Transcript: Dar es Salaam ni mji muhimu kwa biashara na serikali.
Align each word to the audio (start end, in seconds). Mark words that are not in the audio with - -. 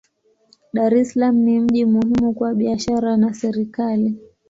Dar 0.73 0.93
es 0.99 1.09
Salaam 1.11 1.35
ni 1.43 1.59
mji 1.59 1.85
muhimu 1.85 2.33
kwa 2.33 2.53
biashara 2.53 3.17
na 3.17 3.33
serikali. 3.33 4.15